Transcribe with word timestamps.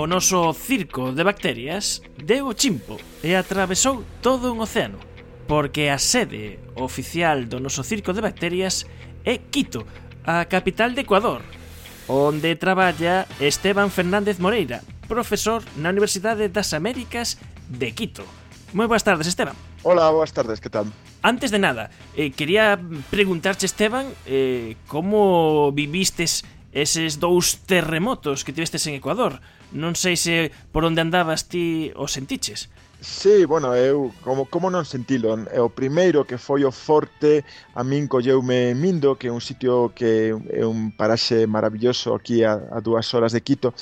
O 0.00 0.08
noso 0.08 0.56
circo 0.56 1.12
de 1.12 1.20
bacterias 1.20 2.00
deu 2.16 2.48
o 2.48 2.56
chimpo 2.56 2.96
e 3.20 3.36
atravesou 3.36 4.00
todo 4.24 4.48
un 4.48 4.64
océano, 4.64 4.96
porque 5.44 5.92
a 5.92 6.00
sede 6.00 6.56
oficial 6.72 7.44
do 7.44 7.60
noso 7.60 7.84
circo 7.84 8.16
de 8.16 8.24
bacterias 8.24 8.88
é 9.28 9.36
Quito, 9.36 9.84
a 10.24 10.48
capital 10.48 10.96
de 10.96 11.04
Ecuador, 11.04 11.44
onde 12.08 12.56
traballa 12.56 13.28
Esteban 13.44 13.92
Fernández 13.92 14.40
Moreira, 14.40 14.80
profesor 15.04 15.60
na 15.76 15.92
Universidade 15.92 16.48
das 16.48 16.72
Américas 16.72 17.36
de 17.68 17.92
Quito. 17.92 18.24
Moi 18.72 18.88
boas 18.88 19.04
tardes, 19.04 19.28
Esteban. 19.28 19.52
Hola, 19.84 20.08
boas 20.08 20.32
tardes, 20.32 20.64
que 20.64 20.72
tal? 20.72 20.88
Antes 21.20 21.52
de 21.52 21.60
nada, 21.60 21.92
eh, 22.16 22.32
quería 22.32 22.80
preguntarche, 23.12 23.68
Esteban, 23.68 24.08
eh, 24.24 24.80
como 24.88 25.68
vivistes 25.76 26.48
eses 26.72 27.18
dous 27.18 27.62
terremotos 27.66 28.44
que 28.44 28.52
tivestes 28.52 28.86
en 28.86 28.94
Ecuador. 28.94 29.42
Non 29.70 29.94
sei 29.94 30.18
se 30.18 30.50
por 30.74 30.82
onde 30.86 31.02
andabas 31.02 31.46
ti 31.46 31.94
o 31.94 32.10
sentiches. 32.10 32.70
Sí, 33.00 33.46
bueno, 33.46 33.74
eu 33.74 34.12
como 34.20 34.44
como 34.44 34.68
non 34.68 34.84
sentilo, 34.84 35.32
é 35.48 35.56
o 35.56 35.72
primeiro 35.72 36.28
que 36.28 36.36
foi 36.36 36.68
o 36.68 36.72
forte 36.74 37.48
a 37.72 37.80
min 37.80 38.04
colleume 38.04 38.76
Mindo, 38.76 39.16
que 39.16 39.28
é 39.28 39.32
un 39.32 39.40
sitio 39.40 39.88
que 39.96 40.36
é 40.36 40.64
un 40.68 40.92
paraxe 40.92 41.48
maravilloso 41.48 42.12
aquí 42.12 42.44
a, 42.44 42.60
a 42.60 42.84
dúas 42.84 43.08
horas 43.16 43.32
de 43.32 43.40
Quito, 43.40 43.72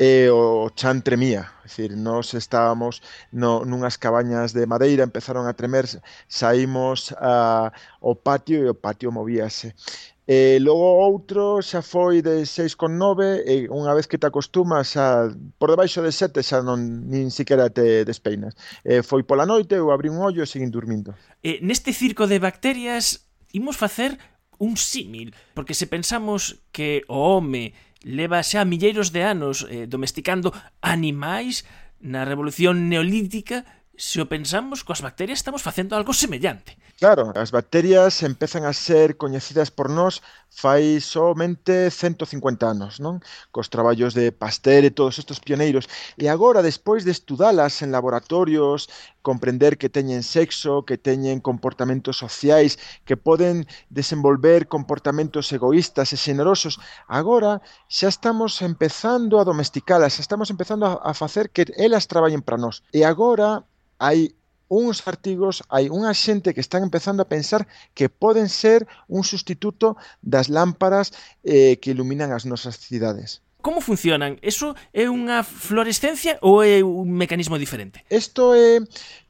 e 0.00 0.32
o 0.32 0.72
chan 0.72 1.04
tremía, 1.04 1.52
é 1.60 1.68
dicir, 1.68 1.92
nós 2.00 2.32
estábamos 2.32 3.04
no, 3.28 3.60
nunhas 3.68 4.00
cabañas 4.00 4.56
de 4.56 4.64
madeira, 4.64 5.04
empezaron 5.04 5.44
a 5.44 5.52
tremer, 5.52 5.84
saímos 6.24 7.12
a, 7.20 7.76
ao 8.00 8.16
patio 8.16 8.64
e 8.64 8.72
o 8.72 8.74
patio 8.74 9.12
movíase. 9.12 9.76
E 10.22 10.62
logo 10.62 11.02
outro 11.02 11.58
xa 11.66 11.82
foi 11.82 12.22
de 12.22 12.46
6,9 12.46 13.42
e 13.42 13.66
unha 13.66 13.90
vez 13.90 14.06
que 14.06 14.22
te 14.22 14.30
acostumas 14.30 14.94
a 14.94 15.26
por 15.58 15.74
debaixo 15.74 15.98
de 15.98 16.14
7 16.14 16.46
xa 16.46 16.62
non 16.62 17.10
nin 17.10 17.34
siquiera 17.34 17.66
te 17.74 18.06
despeinas. 18.06 18.54
E 18.86 19.02
foi 19.02 19.26
pola 19.26 19.42
noite, 19.42 19.74
eu 19.74 19.90
abrí 19.90 20.06
un 20.06 20.22
ollo 20.22 20.46
e 20.46 20.46
seguín 20.46 20.70
durmindo. 20.70 21.18
E 21.42 21.58
neste 21.66 21.90
circo 21.90 22.30
de 22.30 22.38
bacterias 22.38 23.26
imos 23.50 23.74
facer 23.74 24.14
un 24.62 24.78
símil, 24.78 25.34
porque 25.58 25.74
se 25.74 25.90
pensamos 25.90 26.62
que 26.70 27.02
o 27.10 27.18
home 27.18 27.74
leva 28.06 28.46
xa 28.46 28.62
milleiros 28.62 29.10
de 29.10 29.26
anos 29.26 29.66
eh, 29.66 29.90
domesticando 29.90 30.54
animais 30.78 31.66
na 31.98 32.22
revolución 32.22 32.86
neolítica 32.86 33.66
se 34.02 34.18
o 34.20 34.26
pensamos, 34.26 34.82
coas 34.82 34.98
bacterias 34.98 35.38
estamos 35.38 35.62
facendo 35.62 35.94
algo 35.94 36.10
semellante. 36.10 36.74
Claro, 36.98 37.30
as 37.38 37.54
bacterias 37.54 38.26
empezan 38.26 38.66
a 38.66 38.74
ser 38.74 39.14
coñecidas 39.14 39.70
por 39.70 39.86
nós 39.86 40.18
fai 40.50 40.98
somente 40.98 41.86
150 41.86 42.66
anos, 42.66 42.98
non? 42.98 43.22
Cos 43.54 43.70
traballos 43.70 44.10
de 44.10 44.34
Pasteur 44.34 44.82
e 44.82 44.90
todos 44.90 45.22
estes 45.22 45.38
pioneiros. 45.38 45.86
E 46.18 46.26
agora, 46.26 46.66
despois 46.66 47.06
de 47.06 47.14
estudalas 47.14 47.78
en 47.78 47.94
laboratorios, 47.94 48.90
comprender 49.22 49.78
que 49.78 49.86
teñen 49.86 50.26
sexo, 50.26 50.82
que 50.82 50.98
teñen 50.98 51.38
comportamentos 51.38 52.18
sociais, 52.18 52.82
que 53.06 53.14
poden 53.14 53.70
desenvolver 53.86 54.66
comportamentos 54.66 55.46
egoístas 55.54 56.10
e 56.10 56.18
xenerosos, 56.18 56.82
agora 57.06 57.62
xa 57.86 58.10
estamos 58.10 58.66
empezando 58.66 59.38
a 59.38 59.46
domesticalas, 59.46 60.18
xa 60.18 60.26
estamos 60.26 60.50
empezando 60.50 60.90
a 60.90 61.12
facer 61.14 61.54
que 61.54 61.70
elas 61.78 62.10
traballen 62.10 62.42
para 62.42 62.58
nós. 62.58 62.82
E 62.90 63.06
agora 63.06 63.62
hai 64.02 64.34
uns 64.66 65.06
artigos, 65.06 65.62
hai 65.70 65.86
unha 65.86 66.10
xente 66.16 66.50
que 66.56 66.64
están 66.64 66.82
empezando 66.82 67.20
a 67.22 67.30
pensar 67.30 67.68
que 67.94 68.08
poden 68.08 68.48
ser 68.48 68.88
un 69.06 69.22
sustituto 69.22 69.94
das 70.24 70.48
lámparas 70.48 71.14
eh, 71.44 71.76
que 71.78 71.92
iluminan 71.94 72.32
as 72.34 72.42
nosas 72.48 72.80
cidades. 72.80 73.44
Como 73.62 73.78
funcionan? 73.78 74.42
Eso 74.42 74.74
é 74.90 75.06
unha 75.06 75.46
fluorescencia 75.46 76.34
ou 76.42 76.66
é 76.66 76.82
un 76.82 77.14
mecanismo 77.14 77.54
diferente? 77.62 78.02
Isto 78.10 78.58
é 78.58 78.82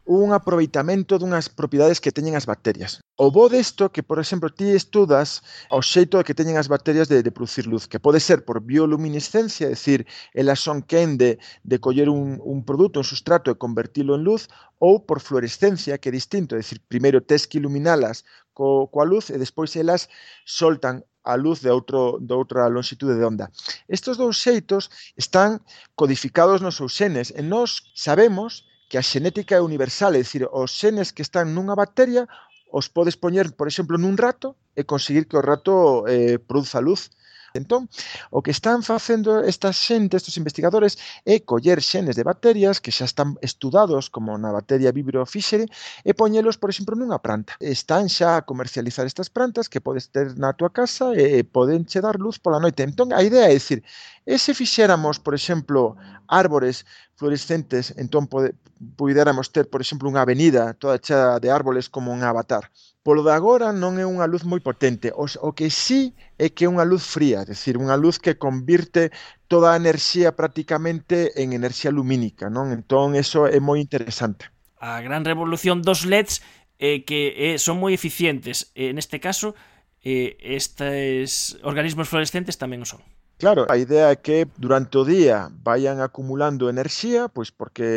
un 0.05 0.33
aproveitamento 0.33 1.19
dunhas 1.19 1.47
propiedades 1.49 2.03
que 2.03 2.11
teñen 2.11 2.35
as 2.35 2.47
bacterias. 2.47 2.99
O 3.15 3.31
bo 3.31 3.47
desto 3.47 3.95
que, 3.95 4.03
por 4.03 4.19
exemplo, 4.19 4.51
ti 4.51 4.75
estudas 4.75 5.47
o 5.71 5.79
xeito 5.79 6.19
de 6.19 6.25
que 6.27 6.35
teñen 6.35 6.59
as 6.59 6.67
bacterias 6.67 7.07
de, 7.07 7.23
de 7.23 7.31
producir 7.31 7.71
luz, 7.71 7.87
que 7.87 8.03
pode 8.03 8.19
ser 8.19 8.43
por 8.43 8.59
bioluminiscencia, 8.61 9.71
é 9.71 9.75
dicir, 9.79 10.07
elas 10.35 10.59
son 10.59 10.83
quen 10.83 11.17
de, 11.23 11.39
de 11.63 11.77
coller 11.79 12.11
un, 12.11 12.43
un 12.43 12.67
produto, 12.67 12.99
un 12.99 13.07
sustrato 13.07 13.49
e 13.51 13.61
convertilo 13.61 14.19
en 14.19 14.27
luz, 14.27 14.51
ou 14.83 15.07
por 15.07 15.23
fluorescencia, 15.23 15.99
que 16.03 16.11
é 16.11 16.13
distinto, 16.13 16.59
é 16.59 16.63
dicir, 16.63 16.83
primeiro 16.91 17.23
tes 17.23 17.47
que 17.47 17.63
iluminalas 17.63 18.27
co, 18.53 18.91
coa 18.91 19.07
luz 19.07 19.31
e 19.31 19.39
despois 19.39 19.71
elas 19.79 20.11
soltan 20.43 21.07
a 21.23 21.39
luz 21.39 21.63
de 21.63 21.71
outro 21.71 22.19
de 22.19 22.35
outra 22.35 22.67
longitude 22.67 23.15
de 23.15 23.25
onda. 23.25 23.51
Estos 23.87 24.19
dous 24.19 24.43
xeitos 24.43 24.91
están 25.15 25.63
codificados 25.95 26.59
nos 26.59 26.75
seus 26.75 26.93
xenes 26.99 27.31
e 27.31 27.43
nós 27.43 27.95
sabemos 27.95 28.67
que 28.93 29.01
a 29.01 29.09
xenética 29.13 29.57
é 29.57 29.65
universal, 29.65 30.13
é 30.13 30.21
dicir, 30.21 30.45
os 30.53 30.69
xenes 30.69 31.17
que 31.17 31.25
están 31.25 31.57
nunha 31.57 31.73
bacteria 31.73 32.29
os 32.69 32.93
podes 32.93 33.17
poñer, 33.17 33.47
por 33.57 33.65
exemplo, 33.65 33.97
nun 33.97 34.21
rato 34.21 34.53
e 34.77 34.85
conseguir 34.85 35.25
que 35.25 35.41
o 35.41 35.45
rato 35.45 36.05
eh, 36.05 36.37
produza 36.37 36.85
luz. 36.85 37.09
Entón, 37.53 37.89
o 38.33 38.41
que 38.45 38.53
están 38.53 38.81
facendo 38.81 39.45
esta 39.45 39.73
xente, 39.73 40.17
estes 40.17 40.41
investigadores, 40.41 40.97
é 41.25 41.41
coller 41.41 41.81
xenes 41.81 42.17
de 42.17 42.25
bacterias 42.25 42.81
que 42.81 42.93
xa 42.93 43.05
están 43.09 43.37
estudados 43.41 44.09
como 44.13 44.37
na 44.41 44.53
bacteria 44.53 44.93
Vibrio 44.93 45.25
fischeri 45.29 45.69
e 46.05 46.13
poñelos, 46.13 46.57
por 46.61 46.69
exemplo, 46.73 46.97
nunha 46.97 47.21
planta. 47.21 47.57
Están 47.61 48.09
xa 48.09 48.41
a 48.41 48.45
comercializar 48.49 49.05
estas 49.05 49.29
plantas 49.29 49.69
que 49.73 49.85
podes 49.85 50.09
ter 50.09 50.37
na 50.37 50.57
tua 50.57 50.73
casa 50.73 51.13
e 51.13 51.45
poden 51.45 51.85
che 51.89 52.01
dar 52.01 52.17
luz 52.17 52.37
pola 52.41 52.61
noite. 52.61 52.85
Entón, 52.85 53.13
a 53.13 53.21
idea 53.21 53.49
é 53.49 53.57
dicir, 53.57 53.85
e 54.25 54.41
se 54.41 54.53
fixéramos, 54.57 55.21
por 55.21 55.37
exemplo, 55.37 55.97
árbores 56.33 56.89
fluorescentes, 57.23 57.95
entón 57.95 58.27
pode, 58.27 58.59
puidéramos 58.99 59.55
ter, 59.55 59.71
por 59.71 59.79
exemplo, 59.79 60.11
unha 60.11 60.27
avenida 60.27 60.75
toda 60.75 60.99
chea 60.99 61.39
de 61.39 61.55
árboles 61.55 61.87
como 61.87 62.11
un 62.11 62.27
avatar. 62.27 62.75
Polo 63.07 63.23
de 63.23 63.31
agora 63.31 63.71
non 63.71 64.03
é 64.03 64.07
unha 64.07 64.27
luz 64.27 64.43
moi 64.43 64.59
potente, 64.59 65.15
o, 65.15 65.31
o 65.31 65.51
que 65.55 65.71
sí 65.71 66.19
é 66.35 66.51
que 66.51 66.67
é 66.67 66.69
unha 66.71 66.83
luz 66.83 67.07
fría, 67.07 67.47
é 67.47 67.55
dicir, 67.55 67.79
unha 67.79 67.95
luz 67.95 68.19
que 68.19 68.35
convirte 68.35 69.15
toda 69.47 69.71
a 69.71 69.79
enerxía 69.79 70.35
prácticamente 70.35 71.31
en 71.39 71.55
enerxía 71.55 71.95
lumínica, 71.95 72.51
non? 72.51 72.75
Entón, 72.75 73.15
eso 73.15 73.47
é 73.47 73.63
moi 73.63 73.79
interesante. 73.79 74.51
A 74.83 74.99
gran 74.99 75.23
revolución 75.23 75.87
dos 75.87 76.03
LEDs 76.03 76.43
eh, 76.83 77.07
que 77.07 77.55
eh, 77.55 77.63
son 77.63 77.79
moi 77.79 77.95
eficientes. 77.95 78.75
Eh, 78.75 78.91
neste 78.91 79.23
caso, 79.23 79.55
eh, 80.03 80.35
estes 80.43 81.55
organismos 81.63 82.11
fluorescentes 82.11 82.59
tamén 82.59 82.83
o 82.83 82.89
son. 82.91 83.07
Claro, 83.43 83.67
a 83.69 83.77
idea 83.77 84.07
é 84.15 84.17
que 84.27 84.47
durante 84.65 84.95
o 85.03 85.05
día 85.15 85.51
vayan 85.69 85.99
acumulando 85.99 86.71
enerxía, 86.75 87.23
pois 87.35 87.51
porque 87.51 87.89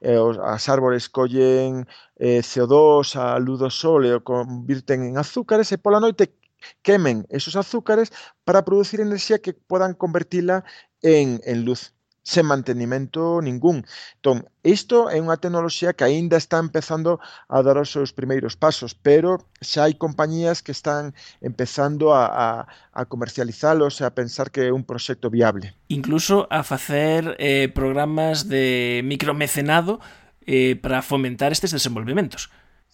eh, 0.00 0.16
as 0.54 0.64
árbores 0.74 1.04
collen 1.16 1.84
eh, 2.16 2.40
CO2, 2.40 3.12
a 3.20 3.36
luz 3.46 3.58
do 3.60 3.68
sol 3.68 4.00
e 4.08 4.16
o 4.16 4.24
convirten 4.24 5.04
en 5.04 5.20
azúcares 5.24 5.68
e 5.74 5.76
pola 5.84 6.00
noite 6.00 6.24
quemen 6.86 7.16
esos 7.28 7.52
azúcares 7.62 8.08
para 8.46 8.64
producir 8.64 8.98
enerxía 9.04 9.44
que 9.44 9.52
podan 9.52 9.92
convertila 9.92 10.64
en, 11.02 11.26
en 11.44 11.58
luz 11.68 11.92
sen 12.24 12.46
mantenimento 12.48 13.40
ningún. 13.44 13.84
Entón, 14.16 14.48
isto 14.64 15.12
é 15.12 15.20
unha 15.20 15.36
tecnoloxía 15.36 15.92
que 15.92 16.08
aínda 16.08 16.40
está 16.40 16.56
empezando 16.58 17.20
a 17.52 17.60
dar 17.60 17.76
os 17.76 17.92
seus 17.92 18.16
primeiros 18.16 18.56
pasos, 18.56 18.96
pero 18.96 19.44
xa 19.60 19.86
hai 19.86 19.94
compañías 19.94 20.64
que 20.64 20.72
están 20.72 21.12
empezando 21.44 22.16
a, 22.16 22.24
a, 22.26 22.48
a 22.96 23.02
comercializalos 23.04 24.00
e 24.00 24.08
a 24.08 24.16
pensar 24.16 24.48
que 24.48 24.66
é 24.66 24.72
un 24.72 24.88
proxecto 24.88 25.28
viable. 25.28 25.76
Incluso 25.92 26.48
a 26.48 26.64
facer 26.64 27.36
eh, 27.36 27.68
programas 27.68 28.48
de 28.48 29.04
micromecenado 29.04 30.00
eh, 30.48 30.80
para 30.80 31.04
fomentar 31.04 31.52
estes 31.52 31.76
desenvolvementos. 31.76 32.48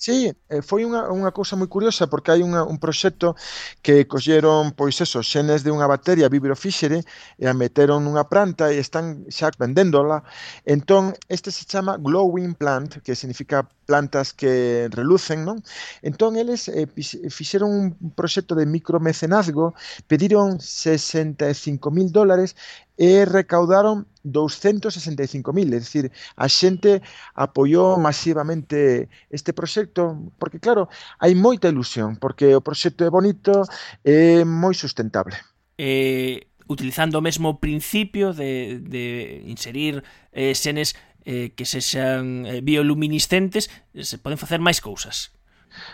Sí, 0.05 0.33
eh, 0.49 0.63
foi 0.65 0.81
unha, 0.89 1.13
unha 1.13 1.29
cousa 1.37 1.61
moi 1.61 1.69
curiosa 1.69 2.09
porque 2.09 2.33
hai 2.33 2.41
unha, 2.41 2.65
un 2.65 2.81
proxecto 2.81 3.37
que 3.85 4.09
colleron, 4.09 4.73
pois 4.73 4.97
eso, 5.05 5.21
xenes 5.21 5.61
de 5.61 5.69
unha 5.77 5.85
bacteria 5.93 6.33
Vibrio 6.33 6.57
fischeri 6.57 7.01
e 7.37 7.45
a 7.45 7.53
meteron 7.53 8.01
nunha 8.09 8.25
planta 8.33 8.73
e 8.73 8.81
están 8.81 9.29
xa 9.29 9.53
vendéndola. 9.61 10.25
Entón, 10.65 11.13
este 11.29 11.53
se 11.53 11.69
chama 11.69 12.01
Glowing 12.01 12.57
Plant, 12.57 13.05
que 13.05 13.13
significa 13.13 13.69
plantas 13.91 14.31
que 14.31 14.87
relucen, 14.95 15.43
non? 15.43 15.67
Entón 16.07 16.39
eles 16.39 16.71
eh, 16.71 16.87
fixeron 17.27 17.75
un 17.75 18.15
proxecto 18.15 18.55
de 18.55 18.71
micromecenazgo, 18.71 19.75
pediron 20.07 20.63
65.000 20.63 22.15
dólares 22.15 22.55
e 22.95 23.27
recaudaron 23.27 24.07
265.000, 24.23 25.75
é 25.75 25.79
dicir, 25.83 26.07
a 26.39 26.47
xente 26.47 27.03
apoiou 27.35 27.99
masivamente 27.99 29.11
este 29.35 29.51
proxecto, 29.51 30.31
porque 30.39 30.63
claro, 30.63 30.87
hai 31.19 31.35
moita 31.35 31.67
ilusión, 31.67 32.15
porque 32.23 32.55
o 32.55 32.63
proxecto 32.63 33.03
é 33.03 33.11
bonito 33.11 33.67
e 34.07 34.47
moi 34.47 34.79
sustentable. 34.79 35.35
Eh, 35.75 36.47
utilizando 36.71 37.19
o 37.19 37.25
mesmo 37.25 37.59
principio 37.59 38.33
de, 38.33 38.79
de 38.79 39.43
inserir 39.51 40.05
eh, 40.31 40.55
senes 40.55 40.95
eh, 41.25 41.53
que 41.57 41.65
sexan 41.65 42.47
eh, 42.47 42.61
bioluminiscentes, 42.61 43.71
se 43.93 44.17
poden 44.19 44.41
facer 44.41 44.61
máis 44.61 44.81
cousas. 44.81 45.35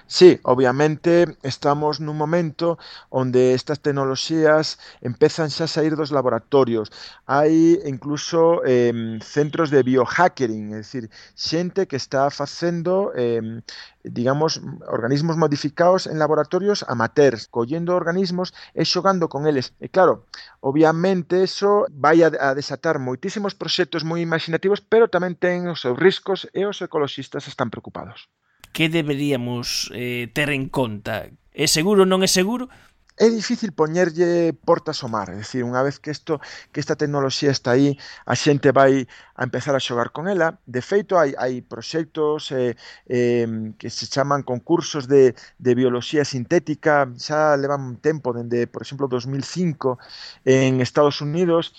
Sí, 0.06 0.40
obviamente 0.42 1.36
estamos 1.42 2.00
nun 2.00 2.16
momento 2.16 2.78
onde 3.10 3.52
estas 3.58 3.78
tecnoloxías 3.84 4.78
empezan 5.02 5.48
xa 5.52 5.64
a 5.66 5.72
sair 5.74 5.92
dos 5.96 6.10
laboratorios. 6.10 6.88
Hai 7.26 7.78
incluso 7.84 8.62
eh, 8.64 9.18
centros 9.20 9.68
de 9.74 9.82
biohackering, 9.82 10.74
é 10.74 10.80
dicir, 10.80 11.04
xente 11.34 11.88
que 11.90 11.98
está 11.98 12.30
facendo 12.30 13.12
eh, 13.14 13.42
digamos, 14.06 14.60
organismos 14.86 15.36
modificados 15.36 16.06
en 16.06 16.18
laboratorios 16.18 16.84
amateurs, 16.88 17.48
collendo 17.48 17.96
organismos 17.96 18.54
e 18.74 18.84
xogando 18.86 19.28
con 19.28 19.46
eles. 19.50 19.74
E 19.82 19.90
claro, 19.90 20.26
obviamente 20.60 21.42
eso 21.42 21.86
vai 21.90 22.22
a, 22.22 22.30
a 22.30 22.54
desatar 22.54 22.96
moitísimos 23.02 23.58
proxectos 23.58 24.06
moi 24.06 24.22
imaginativos, 24.22 24.80
pero 24.80 25.10
tamén 25.10 25.34
ten 25.34 25.66
os 25.66 25.82
seus 25.82 25.98
riscos 25.98 26.46
e 26.54 26.62
os 26.70 26.78
ecoloxistas 26.86 27.50
están 27.50 27.68
preocupados 27.74 28.30
que 28.76 28.90
deberíamos 28.90 29.90
eh, 29.94 30.28
ter 30.36 30.50
en 30.50 30.68
conta? 30.68 31.32
É 31.56 31.64
seguro, 31.64 32.04
non 32.04 32.20
é 32.20 32.28
seguro? 32.28 32.68
É 33.16 33.32
difícil 33.32 33.72
poñerlle 33.72 34.52
portas 34.52 35.00
ao 35.00 35.08
mar, 35.08 35.32
é 35.32 35.36
dicir, 35.40 35.64
unha 35.64 35.80
vez 35.80 35.96
que 35.96 36.12
isto 36.12 36.36
que 36.68 36.84
esta 36.84 37.00
tecnoloxía 37.00 37.48
está 37.48 37.72
aí, 37.72 37.96
a 38.28 38.36
xente 38.36 38.76
vai 38.76 39.08
a 39.32 39.42
empezar 39.48 39.72
a 39.72 39.80
xogar 39.80 40.12
con 40.12 40.28
ela. 40.28 40.60
De 40.68 40.84
feito, 40.84 41.16
hai, 41.16 41.32
hai 41.40 41.64
proxectos 41.64 42.52
eh, 42.52 42.76
eh, 43.08 43.48
que 43.80 43.88
se 43.88 44.12
chaman 44.12 44.44
concursos 44.44 45.08
de, 45.08 45.32
de 45.56 45.72
bioloxía 45.72 46.28
sintética, 46.28 47.08
xa 47.16 47.56
levan 47.56 47.96
tempo, 48.04 48.36
dende, 48.36 48.68
por 48.68 48.84
exemplo, 48.84 49.08
2005, 49.08 49.96
en 50.44 50.84
Estados 50.84 51.24
Unidos, 51.24 51.72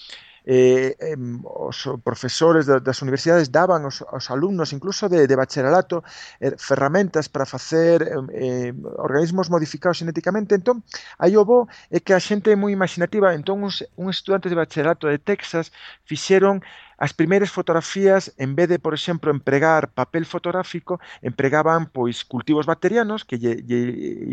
eh, 0.48 0.96
eh, 0.96 1.20
os 1.44 1.92
profesores 2.08 2.64
das 2.66 3.02
universidades 3.04 3.52
daban 3.52 3.84
aos, 3.84 4.00
aos 4.08 4.32
alumnos, 4.32 4.72
incluso 4.72 5.12
de, 5.12 5.28
de 5.28 5.36
bacharelato, 5.36 6.08
eh, 6.40 6.56
ferramentas 6.56 7.28
para 7.28 7.44
facer 7.46 8.08
eh, 8.32 8.72
organismos 8.96 9.52
modificados 9.52 10.00
genéticamente. 10.00 10.56
Entón, 10.56 10.88
aí 11.20 11.36
o 11.36 11.44
bo 11.44 11.68
é 11.92 12.00
que 12.00 12.16
a 12.16 12.24
xente 12.24 12.48
é 12.48 12.56
moi 12.56 12.72
imaginativa. 12.72 13.36
Entón, 13.36 13.68
uns, 13.68 13.84
un 14.00 14.08
estudantes 14.08 14.48
de 14.48 14.56
bacharelato 14.56 15.12
de 15.12 15.20
Texas 15.20 15.76
fixeron 16.08 16.64
as 16.98 17.14
primeiras 17.14 17.52
fotografías, 17.52 18.34
en 18.38 18.56
vez 18.56 18.70
de, 18.70 18.80
por 18.80 18.94
exemplo, 18.96 19.30
empregar 19.30 19.92
papel 19.94 20.26
fotográfico, 20.26 21.00
empregaban 21.22 21.92
pois 21.92 22.24
cultivos 22.24 22.66
bacterianos 22.66 23.28
que 23.28 23.38
lle, 23.38 23.62
lle 23.68 23.80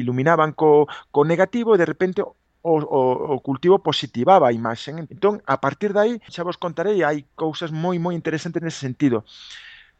iluminaban 0.00 0.54
co, 0.54 0.86
co 1.10 1.20
negativo 1.26 1.74
e 1.74 1.80
de 1.82 1.90
repente 1.90 2.22
o, 2.64 2.80
o, 2.80 3.00
o 3.34 3.40
cultivo 3.44 3.78
positivaba 3.78 4.48
a 4.48 4.56
imaxe. 4.56 4.90
Entón, 4.90 5.44
a 5.44 5.60
partir 5.60 5.92
dai, 5.92 6.16
xa 6.32 6.42
vos 6.48 6.56
contarei, 6.56 7.04
hai 7.04 7.28
cousas 7.36 7.70
moi 7.70 8.00
moi 8.00 8.14
interesantes 8.16 8.64
nese 8.64 8.80
sentido. 8.80 9.18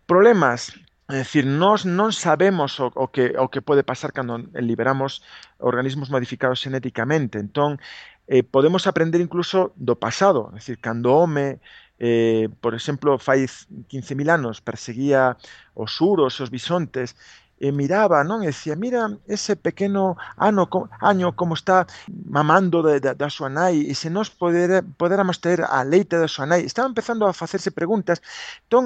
Problemas, 0.09 0.73
É 1.05 1.21
dicir, 1.21 1.45
nós 1.45 1.85
non 1.85 2.17
sabemos 2.17 2.81
o, 2.81 2.89
o, 2.97 3.13
que, 3.13 3.37
o 3.37 3.53
que 3.53 3.61
pode 3.61 3.85
pasar 3.85 4.17
cando 4.17 4.41
liberamos 4.57 5.21
organismos 5.61 6.09
modificados 6.09 6.65
genéticamente. 6.65 7.37
Entón, 7.37 7.77
eh, 8.25 8.41
podemos 8.41 8.89
aprender 8.89 9.21
incluso 9.21 9.77
do 9.77 10.01
pasado. 10.01 10.49
É 10.53 10.65
dicir, 10.65 10.81
cando 10.81 11.13
o 11.13 11.17
home, 11.21 11.61
eh, 12.01 12.49
por 12.65 12.73
exemplo, 12.73 13.19
fai 13.21 13.45
15.000 13.45 14.33
anos, 14.33 14.65
perseguía 14.65 15.37
os 15.77 16.01
uros 16.01 16.41
e 16.41 16.43
os 16.43 16.49
bisontes, 16.49 17.17
e 17.61 17.71
miraba, 17.73 18.25
non? 18.25 18.43
E 18.43 18.51
dicía, 18.51 18.75
mira 18.77 19.11
ese 19.27 19.55
pequeno 19.57 20.17
ano, 20.37 20.67
co, 20.73 20.91
año 21.01 21.37
como 21.39 21.55
está 21.55 21.87
mamando 22.09 22.83
de, 22.83 23.01
de, 23.01 23.15
da 23.15 23.29
súa 23.31 23.49
nai 23.49 23.87
e 23.87 23.95
se 23.95 24.11
nos 24.11 24.29
poder, 24.31 24.83
poderamos 24.99 25.39
ter 25.39 25.63
a 25.63 25.81
leite 25.87 26.19
da 26.19 26.29
súa 26.29 26.47
nai. 26.51 26.67
Estaba 26.67 26.91
empezando 26.91 27.25
a 27.27 27.33
facerse 27.33 27.71
preguntas. 27.71 28.19
Entón, 28.67 28.85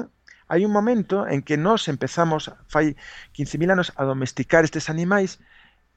hai 0.51 0.61
un 0.65 0.73
momento 0.73 1.25
en 1.33 1.41
que 1.45 1.57
nós 1.57 1.87
empezamos, 1.93 2.41
fai 2.73 2.95
15.000 3.33 3.73
anos, 3.75 3.87
a 3.99 4.03
domesticar 4.05 4.63
estes 4.63 4.89
animais 4.89 5.39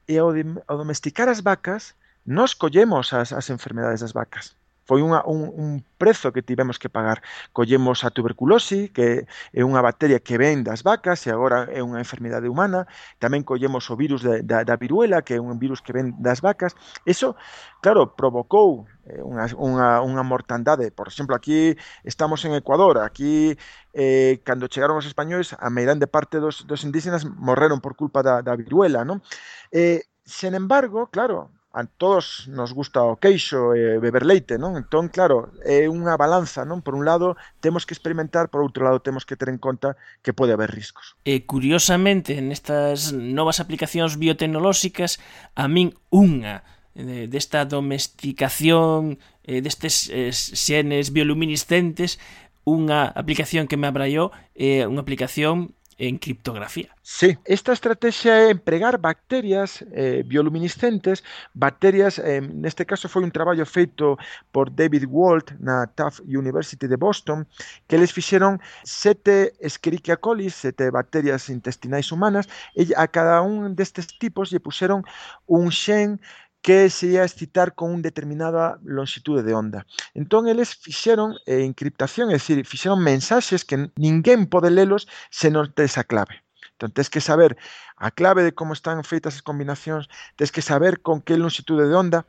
e 0.07 0.17
ao, 0.17 0.29
ao 0.69 0.77
domesticar 0.77 1.27
as 1.29 1.41
vacas, 1.41 1.95
nós 2.25 2.53
collemos 2.53 3.13
as, 3.13 3.33
as 3.33 3.49
enfermedades 3.49 4.01
das 4.01 4.13
vacas 4.13 4.55
foi 4.83 4.99
unha, 4.99 5.23
un, 5.23 5.47
un 5.55 5.69
prezo 5.97 6.35
que 6.35 6.43
tivemos 6.43 6.79
que 6.79 6.91
pagar. 6.91 7.23
Collemos 7.55 8.03
a 8.03 8.11
tuberculose, 8.11 8.91
que 8.91 9.25
é 9.55 9.61
unha 9.63 9.79
bacteria 9.79 10.19
que 10.19 10.35
ven 10.35 10.67
das 10.67 10.83
vacas 10.83 11.23
e 11.23 11.31
agora 11.31 11.71
é 11.71 11.79
unha 11.79 12.03
enfermidade 12.03 12.51
humana. 12.51 12.83
Tamén 13.23 13.47
collemos 13.47 13.87
o 13.87 13.95
virus 13.95 14.21
da, 14.23 14.43
da, 14.43 14.67
da 14.67 14.75
viruela, 14.75 15.23
que 15.23 15.35
é 15.35 15.39
un 15.39 15.55
virus 15.55 15.79
que 15.79 15.95
ven 15.95 16.19
das 16.19 16.43
vacas. 16.43 16.75
Eso, 17.07 17.39
claro, 17.79 18.15
provocou 18.19 18.83
eh, 19.07 19.23
unha, 19.23 19.47
unha, 19.55 20.03
unha 20.03 20.23
mortandade. 20.27 20.91
Por 20.91 21.07
exemplo, 21.07 21.35
aquí 21.35 21.79
estamos 22.03 22.43
en 22.43 22.51
Ecuador, 22.51 22.99
aquí 22.99 23.55
eh, 23.95 24.43
cando 24.43 24.67
chegaron 24.67 24.99
os 24.99 25.07
españoles, 25.07 25.55
a 25.55 25.71
meirande 25.71 26.11
parte 26.11 26.43
dos, 26.43 26.67
dos 26.67 26.83
indígenas 26.83 27.23
morreron 27.23 27.79
por 27.79 27.95
culpa 27.95 28.19
da, 28.19 28.43
da 28.43 28.59
viruela, 28.59 29.07
non? 29.07 29.23
Eh, 29.71 30.03
sen 30.23 30.55
embargo, 30.55 31.07
claro, 31.07 31.51
a 31.73 31.85
todos 31.85 32.47
nos 32.47 32.71
gusta 32.71 33.01
o 33.01 33.17
queixo 33.17 33.73
e 33.73 33.97
beber 33.97 34.29
leite, 34.29 34.61
non? 34.61 34.77
Entón, 34.77 35.09
claro, 35.09 35.49
é 35.65 35.89
unha 35.89 36.13
balanza, 36.21 36.61
non? 36.69 36.85
Por 36.85 36.93
un 36.93 37.01
lado, 37.01 37.33
temos 37.65 37.89
que 37.89 37.97
experimentar, 37.97 38.53
por 38.53 38.61
outro 38.61 38.85
lado, 38.85 39.01
temos 39.01 39.25
que 39.25 39.33
ter 39.33 39.49
en 39.49 39.57
conta 39.57 39.97
que 40.21 40.37
pode 40.37 40.53
haber 40.53 40.69
riscos. 40.69 41.17
E 41.25 41.49
curiosamente, 41.49 42.37
nestas 42.45 43.09
novas 43.09 43.57
aplicacións 43.57 44.21
biotecnolóxicas, 44.21 45.17
a 45.57 45.65
min 45.65 45.97
unha 46.13 46.61
eh, 46.93 47.25
desta 47.25 47.65
domesticación 47.65 49.17
eh, 49.41 49.65
destes 49.65 50.13
eh, 50.13 50.29
xenes 50.29 51.09
bioluminiscentes 51.09 52.21
unha 52.63 53.11
aplicación 53.11 53.67
que 53.67 53.75
me 53.75 53.89
abraiou 53.89 54.31
é 54.55 54.85
unha 54.87 55.03
aplicación 55.03 55.75
en 55.97 56.17
criptografía. 56.17 56.95
Sí, 57.01 57.37
esta 57.45 57.73
estrategia 57.73 58.47
é 58.47 58.51
empregar 58.51 58.97
bacterias 58.97 59.83
eh, 59.91 60.23
bioluminiscentes, 60.25 61.23
bacterias, 61.53 62.19
eh, 62.19 62.41
neste 62.41 62.85
caso 62.85 63.09
foi 63.09 63.23
un 63.23 63.31
traballo 63.31 63.65
feito 63.65 64.17
por 64.51 64.69
David 64.69 65.05
Walt 65.09 65.51
na 65.59 65.87
Tufts 65.87 66.23
University 66.25 66.87
de 66.87 66.95
Boston, 66.95 67.45
que 67.87 67.95
eles 67.95 68.11
fixeron 68.11 68.59
sete 68.83 69.53
Escherichia 69.59 70.17
coli, 70.17 70.49
sete 70.49 70.89
bacterias 70.91 71.49
intestinais 71.49 72.11
humanas, 72.11 72.47
e 72.75 72.87
a 72.95 73.07
cada 73.07 73.41
un 73.41 73.75
destes 73.75 74.07
tipos 74.17 74.51
lle 74.51 74.63
puxeron 74.63 75.03
un 75.45 75.69
xen 75.71 76.19
que 76.63 76.89
se 76.89 77.07
ia 77.07 77.27
excitar 77.27 77.75
con 77.75 77.91
un 77.91 78.01
determinada 78.01 78.79
longitude 78.83 79.43
de 79.43 79.53
onda. 79.53 79.85
Entón, 80.15 80.47
eles 80.47 80.73
fixeron 80.73 81.35
eh, 81.45 81.67
encriptación, 81.67 82.31
é 82.31 82.39
dicir, 82.39 82.63
fixeron 82.65 83.03
mensaxes 83.03 83.67
que 83.67 83.91
ninguén 83.99 84.47
pode 84.47 84.71
lelos 84.71 85.05
se 85.29 85.51
non 85.51 85.67
tes 85.75 85.99
a 85.99 86.07
clave. 86.07 86.39
Entón, 86.79 86.95
tens 86.95 87.11
que 87.11 87.19
saber 87.19 87.59
a 87.99 88.09
clave 88.15 88.47
de 88.47 88.55
como 88.55 88.71
están 88.71 89.03
feitas 89.03 89.35
as 89.35 89.43
combinacións, 89.43 90.07
tens 90.39 90.55
que 90.55 90.63
saber 90.63 91.03
con 91.03 91.19
que 91.19 91.35
longitude 91.35 91.83
de 91.83 91.95
onda, 91.99 92.23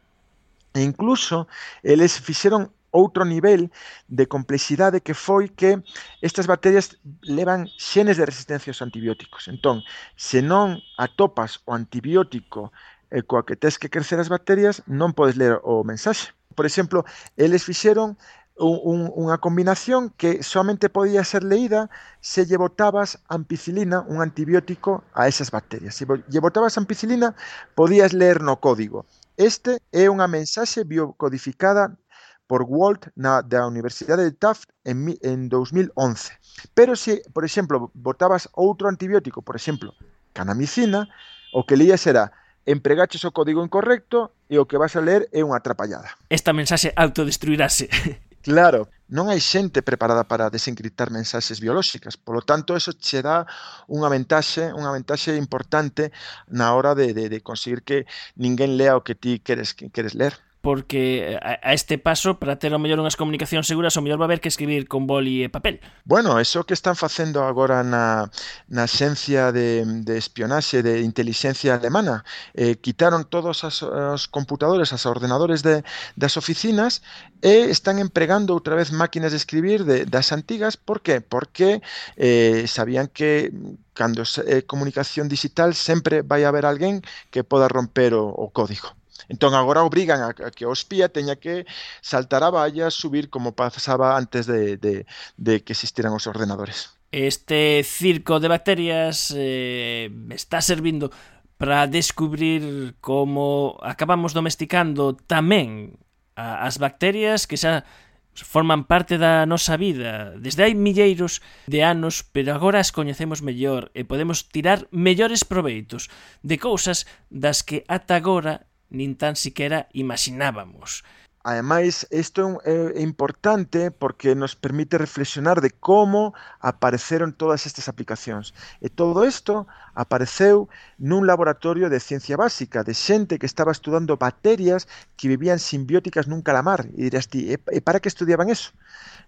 e 0.75 0.83
incluso 0.83 1.47
eles 1.87 2.19
fixeron 2.19 2.75
outro 2.95 3.23
nivel 3.27 3.71
de 4.07 4.27
complexidade 4.27 5.03
que 5.03 5.15
foi 5.15 5.51
que 5.51 5.83
estas 6.23 6.47
bacterias 6.47 6.99
levan 7.23 7.67
xenes 7.79 8.19
de 8.19 8.27
resistencia 8.27 8.71
aos 8.71 8.83
antibióticos. 8.83 9.51
Entón, 9.51 9.83
se 10.15 10.43
non 10.43 10.79
atopas 10.99 11.63
o 11.67 11.75
antibiótico 11.75 12.71
Eh, 13.11 13.19
e 13.19 13.23
coa 13.23 13.45
que 13.45 13.57
tes 13.57 13.79
que 13.79 13.91
crecer 13.91 14.21
as 14.21 14.29
bacterias 14.29 14.83
non 14.87 15.13
podes 15.13 15.37
ler 15.37 15.61
o 15.63 15.83
mensaxe. 15.85 16.33
Por 16.55 16.65
exemplo, 16.67 17.05
eles 17.37 17.65
fixeron 17.67 18.17
un, 18.57 18.79
un, 18.85 19.01
unha 19.19 19.43
combinación 19.43 20.15
que 20.15 20.43
somente 20.47 20.87
podía 20.87 21.27
ser 21.27 21.43
leída 21.43 21.91
se 22.23 22.47
lle 22.47 22.57
botabas 22.57 23.19
ampicilina, 23.27 24.07
un 24.07 24.23
antibiótico, 24.23 25.03
a 25.15 25.27
esas 25.27 25.51
bacterias. 25.51 25.99
Se 25.99 26.07
lle 26.07 26.41
botabas 26.41 26.79
ampicilina, 26.79 27.35
podías 27.75 28.13
ler 28.15 28.41
no 28.43 28.63
código. 28.63 29.07
Este 29.37 29.83
é 29.91 30.07
unha 30.07 30.31
mensaxe 30.31 30.87
biocodificada 30.87 31.99
por 32.47 32.63
Walt 32.69 33.11
na, 33.17 33.43
da 33.43 33.67
Universidade 33.67 34.23
de 34.23 34.33
Taft 34.33 34.71
en, 34.85 35.19
en 35.23 35.49
2011. 35.49 36.31
Pero 36.75 36.95
se, 36.95 37.23
por 37.35 37.43
exemplo, 37.43 37.91
botabas 37.95 38.47
outro 38.55 38.87
antibiótico, 38.87 39.43
por 39.43 39.57
exemplo, 39.57 39.91
canamicina, 40.33 41.11
o 41.51 41.67
que 41.67 41.75
leías 41.75 42.07
era 42.07 42.31
empregaches 42.67 43.25
o 43.25 43.33
código 43.33 43.63
incorrecto 43.65 44.33
e 44.49 44.59
o 44.59 44.67
que 44.67 44.81
vas 44.81 44.97
a 44.97 45.05
ler 45.05 45.29
é 45.33 45.45
unha 45.45 45.61
atrapallada. 45.61 46.17
Esta 46.29 46.53
mensaxe 46.53 46.93
autodestruirase. 46.97 47.89
Claro, 48.45 48.93
non 49.09 49.33
hai 49.33 49.41
xente 49.41 49.81
preparada 49.81 50.29
para 50.29 50.53
desencriptar 50.53 51.09
mensaxes 51.09 51.65
biolóxicas, 51.65 52.21
polo 52.21 52.45
tanto, 52.45 52.77
eso 52.77 52.93
che 52.93 53.25
dá 53.25 53.49
unha 53.89 54.13
ventaxe, 54.13 54.69
unha 54.77 54.93
ventaxe 54.93 55.33
importante 55.33 56.13
na 56.53 56.77
hora 56.77 56.93
de, 56.93 57.17
de, 57.17 57.33
de 57.33 57.41
conseguir 57.41 57.81
que 57.89 58.05
ninguén 58.37 58.77
lea 58.77 59.01
o 59.01 59.05
que 59.07 59.17
ti 59.17 59.41
queres, 59.41 59.73
que 59.73 59.89
queres 59.89 60.13
ler 60.13 60.37
porque 60.65 61.37
eh, 61.37 61.37
a, 61.37 61.61
a 61.61 61.77
este 61.77 62.01
paso 62.01 62.41
para 62.41 62.57
ter 62.57 62.73
o 62.73 62.81
mellor 62.81 62.97
unhas 62.97 63.21
comunicacións 63.21 63.69
seguras 63.69 63.93
o 63.95 64.03
mellor 64.03 64.17
va 64.17 64.25
haber 64.25 64.41
que 64.41 64.49
escribir 64.49 64.89
con 64.89 65.05
boli 65.05 65.45
e 65.45 65.53
papel. 65.53 65.85
Bueno, 66.09 66.41
eso 66.41 66.65
que 66.65 66.73
están 66.73 66.97
facendo 66.97 67.45
agora 67.45 67.85
na, 67.85 68.33
na 68.73 68.89
xencia 68.89 69.53
de, 69.53 69.85
de 69.85 70.17
espionaxe 70.17 70.81
de 70.81 71.05
inteligencia 71.05 71.77
alemana, 71.77 72.25
eh, 72.57 72.81
quitaron 72.81 73.29
todos 73.29 73.61
as, 73.69 73.85
os 73.85 74.25
computadores, 74.25 74.97
as 74.97 75.05
ordenadores 75.05 75.61
de, 75.61 75.85
das 76.17 76.41
oficinas 76.41 77.05
e 77.45 77.69
están 77.69 78.01
empregando 78.01 78.57
outra 78.57 78.73
vez 78.73 78.89
máquinas 78.89 79.37
de 79.37 79.39
escribir 79.39 79.85
de, 79.85 80.09
das 80.09 80.33
antigas, 80.33 80.81
por 80.81 81.05
qué? 81.05 81.21
Porque 81.21 81.85
eh, 82.17 82.65
sabían 82.65 83.13
que 83.13 83.53
cando 83.93 84.25
é 84.25 84.59
eh, 84.59 84.63
comunicación 84.67 85.29
digital 85.29 85.77
sempre 85.77 86.25
vai 86.25 86.43
haber 86.49 86.65
alguén 86.65 87.05
que 87.31 87.45
poda 87.45 87.69
romper 87.69 88.17
o, 88.17 88.33
o 88.33 88.49
código. 88.51 88.97
Entón 89.29 89.55
agora 89.55 89.83
obrigan 89.83 90.21
a, 90.21 90.35
a 90.35 90.51
que 90.51 90.67
o 90.67 90.73
espía 90.73 91.09
teña 91.09 91.37
que 91.37 91.65
saltar 92.03 92.43
a 92.43 92.51
valla, 92.51 92.91
subir 92.91 93.31
como 93.31 93.55
pasaba 93.55 94.17
antes 94.17 94.47
de, 94.47 94.77
de, 94.77 95.07
de 95.37 95.63
que 95.63 95.73
existiran 95.73 96.13
os 96.13 96.27
ordenadores. 96.27 96.93
Este 97.15 97.87
circo 97.87 98.41
de 98.43 98.49
bacterias 98.49 99.33
eh, 99.37 100.11
está 100.35 100.61
servindo 100.61 101.15
para 101.57 101.87
descubrir 101.87 102.97
como 103.01 103.79
acabamos 103.81 104.35
domesticando 104.35 105.15
tamén 105.15 105.95
a, 106.35 106.67
as 106.67 106.83
bacterias 106.83 107.47
que 107.47 107.55
xa 107.55 107.87
forman 108.35 108.91
parte 108.91 109.15
da 109.15 109.47
nosa 109.47 109.79
vida 109.79 110.35
desde 110.43 110.67
hai 110.67 110.75
milleiros 110.75 111.39
de 111.71 111.87
anos, 111.87 112.27
pero 112.35 112.51
agora 112.51 112.83
as 112.83 112.91
coñecemos 112.91 113.47
mellor 113.47 113.95
e 113.95 114.03
podemos 114.03 114.51
tirar 114.51 114.91
mellores 114.91 115.47
proveitos 115.47 116.11
de 116.43 116.59
cousas 116.59 117.07
das 117.31 117.63
que 117.63 117.87
ata 117.87 118.19
agora 118.19 118.67
nin 118.95 119.19
tan 119.19 119.35
siquera 119.35 119.91
imaginábamos. 119.93 121.03
Ademais, 121.45 122.09
isto 122.09 122.57
é 122.65 123.03
importante 123.03 123.91
porque 123.91 124.33
nos 124.35 124.57
permite 124.57 124.97
reflexionar 124.97 125.61
de 125.61 125.69
como 125.69 126.33
apareceron 126.61 127.37
todas 127.37 127.69
estas 127.69 127.85
aplicacións. 127.93 128.57
E 128.81 128.89
todo 128.89 129.29
isto 129.29 129.69
apareceu 129.95 130.69
nun 130.99 131.27
laboratorio 131.27 131.87
de 131.89 132.03
ciencia 132.03 132.37
básica 132.37 132.83
de 132.83 132.95
xente 132.95 133.39
que 133.39 133.47
estaba 133.47 133.73
estudando 133.73 134.19
bacterias 134.19 134.87
que 135.17 135.31
vivían 135.31 135.59
simbióticas 135.59 136.27
nun 136.27 136.43
calamar. 136.43 136.87
E 136.99 137.07
dirás 137.09 137.31
ti, 137.31 137.55
e, 137.55 137.81
para 137.81 138.03
que 138.03 138.11
estudiaban 138.11 138.51
eso? 138.51 138.75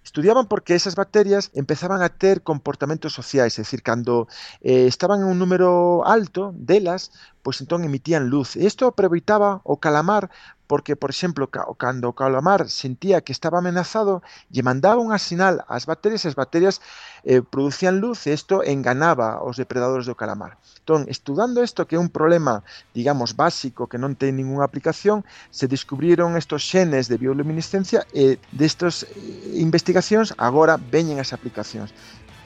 Estudiaban 0.06 0.46
porque 0.46 0.74
esas 0.74 0.94
bacterias 0.94 1.50
empezaban 1.54 2.02
a 2.02 2.10
ter 2.10 2.42
comportamentos 2.42 3.12
sociais, 3.14 3.58
é 3.58 3.62
dicir, 3.62 3.82
cando 3.82 4.28
eh, 4.62 4.86
estaban 4.86 5.22
en 5.22 5.28
un 5.32 5.38
número 5.38 6.06
alto 6.06 6.54
delas, 6.54 7.10
pois 7.42 7.58
entón 7.62 7.82
emitían 7.82 8.30
luz. 8.30 8.54
E 8.54 8.66
isto 8.66 8.86
aproveitaba 8.86 9.62
o 9.62 9.78
calamar 9.78 10.30
porque, 10.66 10.96
por 10.96 11.10
exemplo, 11.10 11.48
cando 11.78 12.10
o 12.10 12.14
calamar 12.14 12.68
sentía 12.68 13.22
que 13.22 13.32
estaba 13.32 13.58
amenazado, 13.58 14.22
lle 14.50 14.66
mandaba 14.66 15.02
unha 15.02 15.18
sinal 15.18 15.62
ás 15.70 15.86
bacterias, 15.86 16.26
as 16.26 16.34
bacterias 16.34 16.82
eh, 17.22 17.42
producían 17.42 18.02
luz 18.02 18.26
e 18.26 18.34
isto 18.34 18.66
enganaba 18.66 19.42
os 19.42 19.56
depredadores 19.56 20.06
do 20.06 20.18
calamar. 20.18 20.55
Entón, 20.86 21.10
estudando 21.10 21.62
isto 21.66 21.82
que 21.86 21.96
é 21.96 22.00
un 22.00 22.08
problema, 22.08 22.62
digamos, 22.94 23.34
básico 23.34 23.90
que 23.90 23.98
non 23.98 24.14
ten 24.14 24.38
ningunha 24.38 24.62
aplicación, 24.62 25.26
se 25.50 25.66
descubriron 25.66 26.38
estos 26.38 26.62
xenes 26.62 27.10
de 27.10 27.18
bioluminiscencia 27.18 28.06
e 28.14 28.38
destas 28.54 29.02
eh, 29.02 29.58
investigacións 29.58 30.30
agora 30.38 30.78
veñen 30.78 31.18
as 31.18 31.34
aplicacións. 31.34 31.90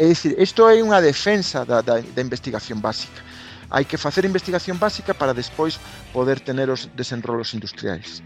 É 0.00 0.08
dicir, 0.08 0.32
isto 0.40 0.64
é 0.64 0.80
unha 0.80 1.04
defensa 1.04 1.68
da, 1.68 1.84
da, 1.84 2.00
da 2.00 2.20
investigación 2.24 2.80
básica. 2.80 3.20
Hai 3.68 3.84
que 3.84 4.00
facer 4.00 4.24
investigación 4.24 4.80
básica 4.80 5.12
para 5.12 5.36
despois 5.36 5.76
poder 6.16 6.40
tener 6.40 6.72
os 6.72 6.88
desenrolos 6.96 7.52
industriais. 7.52 8.24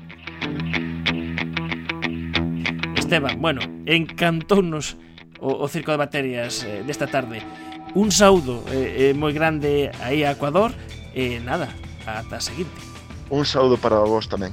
Esteban, 2.95 3.43
bueno, 3.43 3.61
encantounos 3.85 4.97
o, 5.43 5.53
o 5.61 5.69
Circo 5.69 5.93
de 5.93 5.99
Baterías 5.99 6.65
eh, 6.65 6.87
desta 6.87 7.07
tarde. 7.07 7.43
Un 7.95 8.11
saúdo 8.11 8.67
eh, 8.75 9.11
eh, 9.11 9.15
moi 9.15 9.31
grande 9.31 9.87
aí 10.03 10.27
a 10.27 10.35
Ecuador 10.35 10.75
e 11.15 11.39
eh, 11.39 11.41
nada, 11.41 11.71
ata 12.03 12.37
a 12.37 12.43
seguinte. 12.43 12.75
Un 13.31 13.47
saúdo 13.47 13.79
para 13.79 14.03
vos 14.03 14.27
tamén. 14.27 14.51